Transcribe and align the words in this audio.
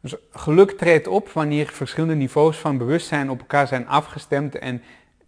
Dus 0.00 0.14
geluk 0.30 0.70
treedt 0.70 1.06
op 1.06 1.28
wanneer 1.28 1.66
verschillende 1.66 2.14
niveaus 2.14 2.56
van 2.56 2.78
bewustzijn 2.78 3.30
op 3.30 3.38
elkaar 3.38 3.66
zijn 3.66 3.88
afgestemd 3.88 4.58
en 4.58 4.82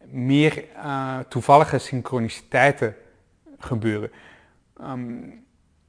meer 0.04 0.64
uh, 0.76 1.18
toevallige 1.28 1.78
synchroniciteiten 1.78 2.96
gebeuren. 3.58 4.10
Ehm, 4.80 5.18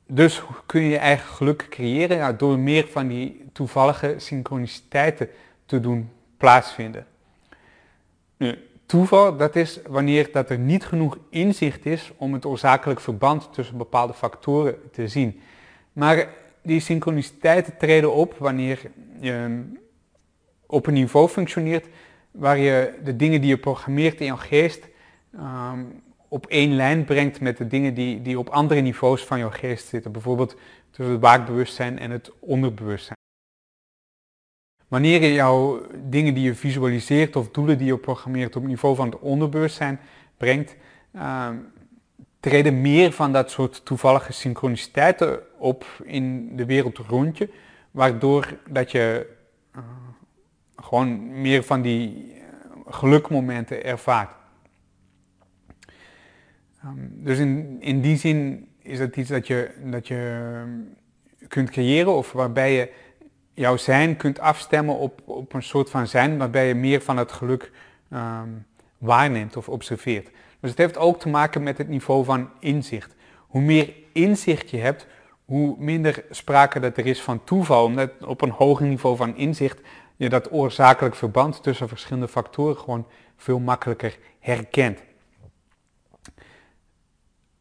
dus 0.07 0.41
kun 0.65 0.81
je 0.81 0.89
je 0.89 0.97
eigen 0.97 1.33
geluk 1.33 1.67
creëren 1.70 2.38
door 2.38 2.59
meer 2.59 2.88
van 2.88 3.07
die 3.07 3.46
toevallige 3.54 4.16
synchroniciteiten 4.18 5.29
te 5.66 5.79
doen 5.79 6.09
plaatsvinden. 6.38 7.05
Nu, 8.38 8.68
toeval, 8.86 9.38
dat 9.38 9.55
is 9.55 9.79
wanneer 9.88 10.29
dat 10.32 10.50
er 10.50 10.57
niet 10.57 10.86
genoeg 10.86 11.18
inzicht 11.29 11.86
is 11.86 12.11
om 12.18 12.34
het 12.34 12.45
oorzakelijk 12.45 13.00
verband 13.00 13.54
tussen 13.54 13.77
bepaalde 13.77 14.13
factoren 14.13 14.75
te 14.91 15.07
zien. 15.07 15.41
Maar 15.93 16.27
die 16.62 16.80
synchroniciteiten 16.80 17.78
treden 17.78 18.14
op 18.14 18.38
wanneer 18.38 18.91
je 19.20 19.64
op 20.65 20.87
een 20.87 20.93
niveau 20.93 21.28
functioneert 21.28 21.87
waar 22.32 22.57
je 22.57 22.93
de 23.04 23.15
dingen 23.15 23.42
die 23.42 23.50
je 23.50 23.57
programmeert 23.57 24.20
in 24.20 24.25
jouw 24.25 24.36
geest 24.36 24.87
ehm, 25.34 25.84
op 26.28 26.46
één 26.46 26.75
lijn 26.75 27.06
brengt 27.06 27.42
met 27.42 27.57
de 27.57 27.68
dingen 27.68 27.93
die, 27.93 28.21
die 28.21 28.39
op 28.39 28.50
andere 28.50 28.82
niveaus 28.82 29.25
van 29.25 29.39
jouw 29.39 29.50
geest 29.50 29.87
zitten. 29.87 30.11
Bijvoorbeeld 30.11 30.56
tussen 30.92 31.14
het 31.14 31.21
waakbewustzijn 31.21 32.00
en 32.00 32.11
het 32.11 32.31
onderbewustzijn. 32.39 33.17
Wanneer 34.88 35.22
je 35.22 35.34
jouw 35.34 35.81
dingen 36.09 36.34
die 36.34 36.44
je 36.44 36.56
visualiseert 36.56 37.36
of 37.36 37.50
doelen 37.50 37.78
die 37.78 37.88
je 37.88 37.98
programmeert 37.98 38.56
op 38.56 38.64
niveau 38.64 38.95
van 38.95 39.09
het 39.09 39.20
onderbewustzijn 39.20 40.00
brengt, 40.38 40.75
ehm, 41.14 41.56
treden 42.41 42.81
meer 42.81 43.11
van 43.11 43.31
dat 43.31 43.52
soort 43.52 43.86
toevallige 43.86 44.33
synchroniciteiten 44.33 45.39
op 45.58 45.86
in 46.03 46.55
de 46.55 46.66
wereld 46.66 46.97
rond 46.97 47.38
je, 47.38 47.50
waardoor 47.91 48.58
dat 48.69 48.91
je 48.91 49.27
uh, 49.75 49.81
gewoon 50.75 51.41
meer 51.41 51.64
van 51.64 51.81
die 51.81 52.33
uh, 52.33 52.42
gelukmomenten 52.88 53.83
ervaart. 53.83 54.30
Um, 56.86 57.23
dus 57.23 57.39
in, 57.39 57.78
in 57.80 58.02
die 58.02 58.17
zin 58.17 58.67
is 58.80 59.00
het 59.00 59.16
iets 59.16 59.30
dat 59.30 59.48
je, 59.48 59.72
dat 59.83 60.08
je 60.08 60.64
kunt 61.48 61.70
creëren 61.70 62.16
of 62.16 62.31
waarbij 62.31 62.73
je 62.73 62.92
jouw 63.53 63.78
zijn 63.78 64.17
kunt 64.17 64.39
afstemmen 64.39 64.98
op, 64.98 65.22
op 65.26 65.53
een 65.53 65.64
soort 65.64 65.89
van 65.89 66.08
zijn 66.08 66.38
waarbij 66.38 66.67
je 66.67 66.76
meer 66.76 67.02
van 67.02 67.17
het 67.17 67.31
geluk 67.31 67.72
um, 68.14 68.66
waarneemt 69.02 69.58
of 69.58 69.70
observeert. 69.70 70.30
Dus 70.60 70.70
het 70.70 70.80
heeft 70.80 70.98
ook 70.98 71.20
te 71.20 71.30
maken 71.30 71.64
met 71.64 71.78
het 71.78 71.88
niveau 71.88 72.24
van 72.24 72.50
inzicht. 72.60 73.16
Hoe 73.48 73.62
meer 73.62 73.94
inzicht 74.12 74.70
je 74.70 74.78
hebt, 74.78 75.08
hoe 75.46 75.76
minder 75.78 76.26
sprake 76.30 76.80
dat 76.80 76.98
er 76.98 77.06
is 77.06 77.22
van 77.22 77.44
toeval, 77.44 77.86
omdat 77.86 78.12
op 78.26 78.42
een 78.42 78.50
hoger 78.50 78.86
niveau 78.86 79.16
van 79.16 79.36
inzicht 79.36 79.80
je 80.16 80.30
dat 80.30 80.52
oorzakelijk 80.52 81.16
verband 81.16 81.64
tussen 81.64 81.88
verschillende 81.88 82.28
factoren 82.28 82.78
gewoon 82.78 83.08
veel 83.38 83.60
makkelijker 83.60 84.18
herkent. 84.40 85.04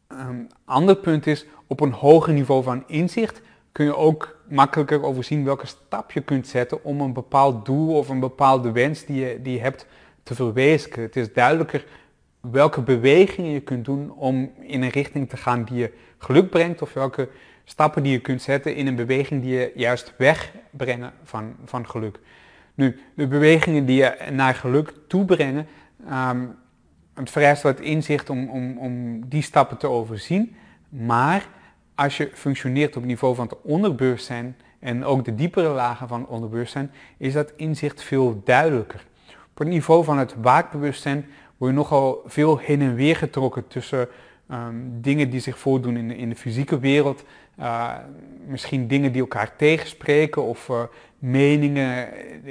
Een 0.07 0.51
ander 0.65 0.95
punt 0.95 1.27
is, 1.27 1.45
op 1.67 1.79
een 1.79 1.91
hoger 1.91 2.33
niveau 2.33 2.63
van 2.63 2.83
inzicht 2.87 3.41
kun 3.71 3.85
je 3.85 3.95
ook 3.95 4.39
makkelijker 4.49 5.03
overzien 5.03 5.43
welke 5.43 5.67
stap 5.67 6.11
je 6.11 6.21
kunt 6.21 6.47
zetten 6.47 6.83
om 6.83 7.01
een 7.01 7.13
bepaald 7.13 7.65
doel 7.65 7.95
of 7.97 8.09
een 8.09 8.19
bepaalde 8.19 8.71
wens 8.71 9.05
die 9.05 9.25
je, 9.25 9.41
die 9.41 9.53
je 9.53 9.61
hebt 9.61 9.85
te 10.23 10.35
verwezenlijken. 10.35 11.01
Het 11.01 11.15
is 11.15 11.33
duidelijker 11.33 11.85
welke 12.41 12.81
bewegingen 12.81 13.51
je 13.51 13.59
kunt 13.59 13.85
doen 13.85 14.11
om 14.11 14.51
in 14.59 14.81
een 14.81 14.89
richting 14.89 15.29
te 15.29 15.37
gaan 15.37 15.63
die 15.63 15.77
je 15.77 15.93
geluk 16.17 16.49
brengt 16.49 16.81
of 16.81 16.93
welke 16.93 17.29
stappen 17.63 18.03
die 18.03 18.11
je 18.11 18.19
kunt 18.19 18.41
zetten 18.41 18.75
in 18.75 18.87
een 18.87 18.95
beweging 18.95 19.41
die 19.41 19.53
je 19.53 19.71
juist 19.75 20.13
wegbrengen 20.17 21.13
van, 21.23 21.55
van 21.65 21.89
geluk. 21.89 22.19
Nu, 22.73 22.99
de 23.15 23.27
bewegingen 23.27 23.85
die 23.85 23.97
je 23.97 24.17
naar 24.31 24.55
geluk 24.55 24.93
toebrengen, 25.07 25.67
um, 26.11 26.55
het 27.13 27.29
vereist 27.29 27.61
wat 27.61 27.79
inzicht 27.79 28.29
om, 28.29 28.49
om, 28.49 28.77
om 28.77 29.21
die 29.29 29.41
stappen 29.41 29.77
te 29.77 29.87
overzien, 29.87 30.55
maar 30.89 31.47
als 31.95 32.17
je 32.17 32.29
functioneert 32.33 32.95
op 32.95 33.01
het 33.01 33.11
niveau 33.11 33.35
van 33.35 33.47
het 33.47 33.61
onderbewustzijn 33.61 34.55
en 34.79 35.05
ook 35.05 35.25
de 35.25 35.35
diepere 35.35 35.69
lagen 35.69 36.07
van 36.07 36.19
het 36.19 36.29
onderbewustzijn, 36.29 36.91
is 37.17 37.33
dat 37.33 37.53
inzicht 37.55 38.03
veel 38.03 38.41
duidelijker. 38.45 39.05
Op 39.61 39.67
het 39.67 39.75
niveau 39.75 40.03
van 40.03 40.17
het 40.17 40.35
waakbewustzijn 40.41 41.25
word 41.57 41.71
je 41.71 41.77
nogal 41.77 42.21
veel 42.25 42.57
heen 42.57 42.81
en 42.81 42.95
weer 42.95 43.15
getrokken 43.15 43.67
tussen 43.67 44.07
um, 44.51 45.01
dingen 45.01 45.29
die 45.29 45.39
zich 45.39 45.57
voordoen 45.57 45.97
in 45.97 46.07
de, 46.07 46.15
in 46.15 46.29
de 46.29 46.35
fysieke 46.35 46.79
wereld, 46.79 47.23
uh, 47.59 47.93
misschien 48.47 48.87
dingen 48.87 49.11
die 49.11 49.21
elkaar 49.21 49.55
tegenspreken 49.55 50.43
of 50.43 50.69
uh, 50.69 50.81
meningen 51.19 52.09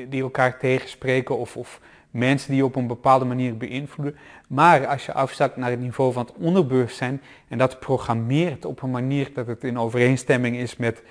die 0.09 0.23
elkaar 0.23 0.59
tegenspreken 0.59 1.39
of, 1.39 1.57
of 1.57 1.81
mensen 2.11 2.49
die 2.49 2.57
je 2.57 2.65
op 2.65 2.77
een 2.77 2.87
bepaalde 2.87 3.25
manier 3.25 3.57
beïnvloeden. 3.57 4.17
Maar 4.49 4.87
als 4.87 5.07
je 5.07 5.13
afzakt 5.13 5.57
naar 5.57 5.71
het 5.71 5.81
niveau 5.81 6.13
van 6.13 6.27
het 6.27 6.35
onderbewustzijn 6.37 7.23
en 7.49 7.59
dat 7.59 7.81
programmeert 7.81 8.65
op 8.65 8.83
een 8.83 8.91
manier 8.91 9.31
dat 9.35 9.47
het 9.47 9.65
in 9.65 9.79
overeenstemming 9.79 10.57
is 10.57 10.77
met 10.77 11.03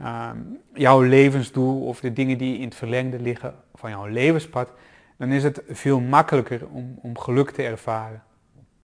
uh, 0.00 0.30
jouw 0.74 1.00
levensdoel 1.00 1.86
of 1.86 2.00
de 2.00 2.12
dingen 2.12 2.38
die 2.38 2.58
in 2.58 2.64
het 2.64 2.74
verlengde 2.74 3.20
liggen 3.20 3.54
van 3.74 3.90
jouw 3.90 4.06
levenspad, 4.06 4.72
dan 5.18 5.32
is 5.32 5.42
het 5.42 5.62
veel 5.68 6.00
makkelijker 6.00 6.68
om, 6.68 6.98
om 7.02 7.18
geluk 7.18 7.50
te 7.50 7.62
ervaren. 7.62 8.22